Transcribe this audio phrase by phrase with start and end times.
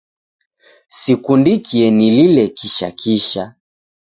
[0.87, 3.55] Sikundikie nilile kisha kisha